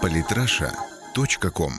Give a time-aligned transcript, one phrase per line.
[0.00, 1.72] Политраша.ком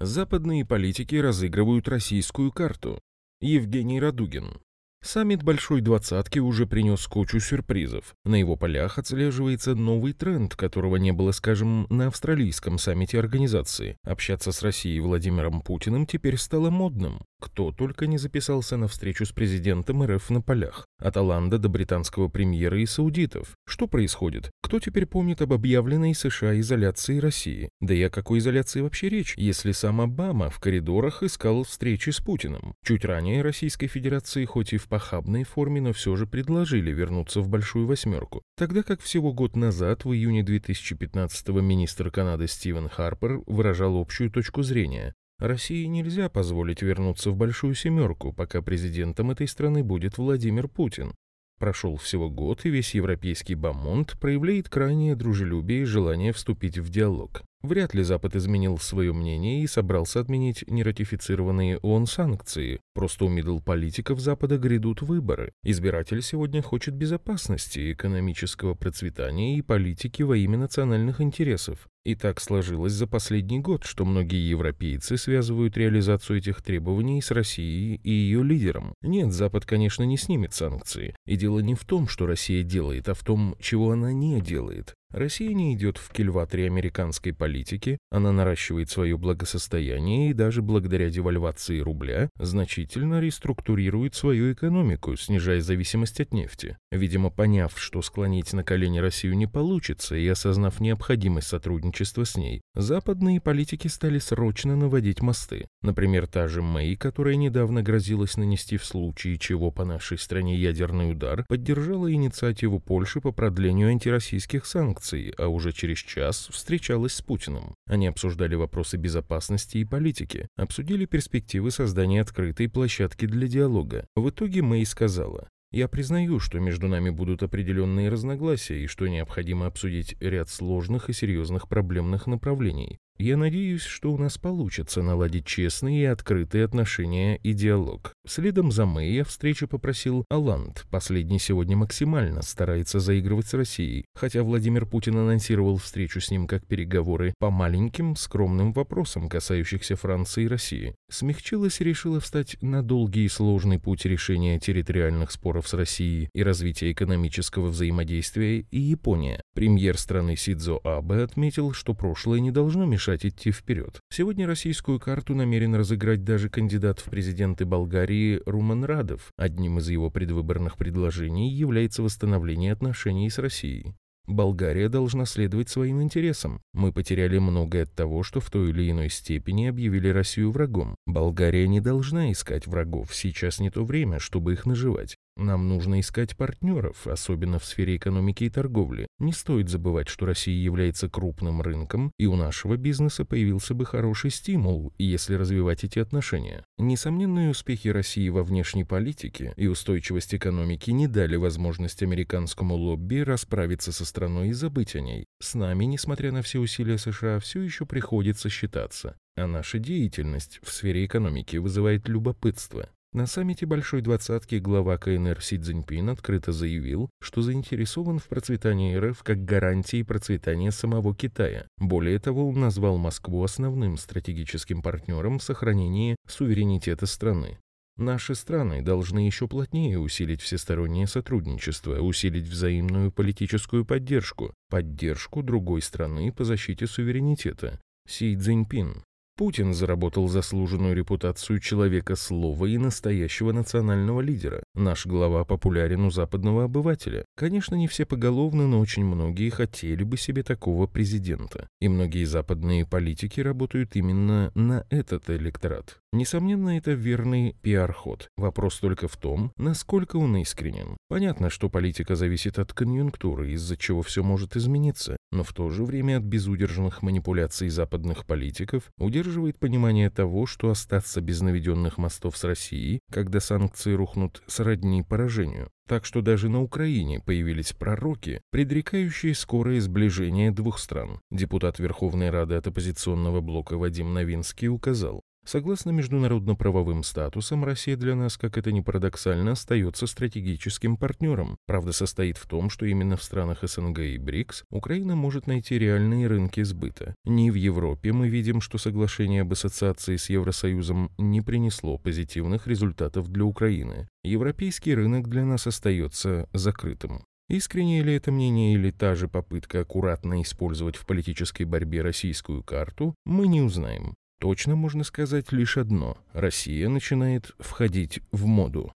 [0.00, 3.00] Западные политики разыгрывают российскую карту.
[3.40, 4.60] Евгений Радугин.
[5.02, 8.14] Саммит Большой Двадцатки уже принес кучу сюрпризов.
[8.24, 13.98] На его полях отслеживается новый тренд, которого не было, скажем, на австралийском саммите организации.
[14.02, 17.20] Общаться с Россией Владимиром Путиным теперь стало модным.
[17.44, 20.86] Кто только не записался на встречу с президентом РФ на полях.
[20.98, 23.54] От Оланда до британского премьера и саудитов.
[23.66, 24.50] Что происходит?
[24.62, 27.68] Кто теперь помнит об объявленной США изоляции России?
[27.82, 32.18] Да и о какой изоляции вообще речь, если сам Обама в коридорах искал встречи с
[32.18, 32.72] Путиным?
[32.82, 37.50] Чуть ранее Российской Федерации, хоть и в похабной форме, но все же предложили вернуться в
[37.50, 38.40] Большую Восьмерку.
[38.56, 44.62] Тогда как всего год назад, в июне 2015-го, министр Канады Стивен Харпер выражал общую точку
[44.62, 45.12] зрения.
[45.38, 51.14] России нельзя позволить вернуться в Большую Семерку, пока президентом этой страны будет Владимир Путин.
[51.58, 57.42] Прошел всего год, и весь европейский бомонд проявляет крайнее дружелюбие и желание вступить в диалог.
[57.64, 62.78] Вряд ли Запад изменил свое мнение и собрался отменить нератифицированные ООН санкции.
[62.92, 65.50] Просто у мидл-политиков Запада грядут выборы.
[65.62, 71.88] Избиратель сегодня хочет безопасности, экономического процветания и политики во имя национальных интересов.
[72.04, 77.98] И так сложилось за последний год, что многие европейцы связывают реализацию этих требований с Россией
[78.04, 78.92] и ее лидером.
[79.00, 81.16] Нет, Запад, конечно, не снимет санкции.
[81.24, 84.94] И дело не в том, что Россия делает, а в том, чего она не делает.
[85.14, 91.78] Россия не идет в кильваторе американской политики, она наращивает свое благосостояние и даже благодаря девальвации
[91.78, 96.78] рубля значительно реструктурирует свою экономику, снижая зависимость от нефти.
[96.90, 102.60] Видимо, поняв, что склонить на колени Россию не получится и осознав необходимость сотрудничества с ней,
[102.74, 105.68] западные политики стали срочно наводить мосты.
[105.80, 111.12] Например, та же Мэй, которая недавно грозилась нанести в случае чего по нашей стране ядерный
[111.12, 117.22] удар, поддержала инициативу Польши по продлению антироссийских санкций санкций, а уже через час встречалась с
[117.22, 117.74] Путиным.
[117.86, 124.06] Они обсуждали вопросы безопасности и политики, обсудили перспективы создания открытой площадки для диалога.
[124.16, 129.66] В итоге Мэй сказала, я признаю, что между нами будут определенные разногласия и что необходимо
[129.66, 132.98] обсудить ряд сложных и серьезных проблемных направлений.
[133.16, 138.12] Я надеюсь, что у нас получится наладить честные и открытые отношения и диалог.
[138.26, 140.84] Следом за Мэй я встречу попросил Аланд.
[140.90, 146.66] Последний сегодня максимально старается заигрывать с Россией, хотя Владимир Путин анонсировал встречу с ним как
[146.66, 150.96] переговоры по маленьким, скромным вопросам, касающихся Франции и России.
[151.08, 156.42] Смягчилась и решила встать на долгий и сложный путь решения территориальных споров с Россией и
[156.42, 159.40] развития экономического взаимодействия и Япония.
[159.54, 164.00] Премьер страны Сидзо Абе отметил, что прошлое не должно мешать мешать идти вперед.
[164.10, 169.30] Сегодня российскую карту намерен разыграть даже кандидат в президенты Болгарии Руман Радов.
[169.36, 173.94] Одним из его предвыборных предложений является восстановление отношений с Россией.
[174.26, 176.62] Болгария должна следовать своим интересам.
[176.72, 180.96] Мы потеряли многое от того, что в той или иной степени объявили Россию врагом.
[181.04, 185.16] Болгария не должна искать врагов, сейчас не то время, чтобы их наживать.
[185.36, 189.08] Нам нужно искать партнеров, особенно в сфере экономики и торговли.
[189.18, 194.30] Не стоит забывать, что Россия является крупным рынком, и у нашего бизнеса появился бы хороший
[194.30, 196.64] стимул, если развивать эти отношения.
[196.78, 203.90] Несомненные успехи России во внешней политике и устойчивость экономики не дали возможность американскому лобби расправиться
[203.90, 205.26] со страной и забыть о ней.
[205.40, 209.16] С нами, несмотря на все усилия США, все еще приходится считаться.
[209.36, 212.88] А наша деятельность в сфере экономики вызывает любопытство.
[213.14, 219.22] На саммите Большой Двадцатки глава КНР Си Цзиньпин открыто заявил, что заинтересован в процветании РФ
[219.22, 221.68] как гарантии процветания самого Китая.
[221.78, 227.60] Более того, он назвал Москву основным стратегическим партнером в сохранении суверенитета страны.
[227.96, 236.32] Наши страны должны еще плотнее усилить всестороннее сотрудничество, усилить взаимную политическую поддержку, поддержку другой страны
[236.32, 237.80] по защите суверенитета.
[238.08, 239.04] Си Цзиньпин.
[239.36, 244.63] Путин заработал заслуженную репутацию человека слова и настоящего национального лидера.
[244.76, 247.24] Наш глава популярен у западного обывателя.
[247.36, 251.68] Конечно, не все поголовно, но очень многие хотели бы себе такого президента.
[251.80, 255.98] И многие западные политики работают именно на этот электорат.
[256.12, 258.28] Несомненно, это верный пиар-ход.
[258.36, 260.96] Вопрос только в том, насколько он искренен.
[261.08, 265.84] Понятно, что политика зависит от конъюнктуры, из-за чего все может измениться, но в то же
[265.84, 272.44] время от безудержных манипуляций западных политиков удерживает понимание того, что остаться без наведенных мостов с
[272.44, 275.68] Россией, когда санкции рухнут, сродни поражению.
[275.86, 281.20] Так что даже на Украине появились пророки, предрекающие скорое сближение двух стран.
[281.30, 288.38] Депутат Верховной Рады от оппозиционного блока Вадим Новинский указал, Согласно международно-правовым статусам, Россия для нас,
[288.38, 291.56] как это ни парадоксально, остается стратегическим партнером.
[291.66, 296.26] Правда состоит в том, что именно в странах СНГ и БРИКС Украина может найти реальные
[296.28, 297.14] рынки сбыта.
[297.24, 303.28] Не в Европе мы видим, что соглашение об ассоциации с Евросоюзом не принесло позитивных результатов
[303.28, 304.08] для Украины.
[304.22, 307.24] Европейский рынок для нас остается закрытым.
[307.50, 313.14] Искреннее ли это мнение или та же попытка аккуратно использовать в политической борьбе российскую карту,
[313.26, 314.14] мы не узнаем.
[314.44, 318.92] Точно можно сказать лишь одно– Россия начинает входить в моду.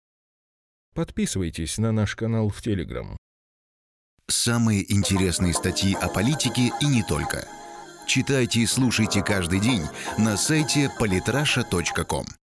[0.93, 3.17] Подписывайтесь на наш канал в Телеграм.
[4.27, 7.47] Самые интересные статьи о политике и не только.
[8.09, 9.85] Читайте и слушайте каждый день
[10.19, 12.27] на сайте polytrasha.com.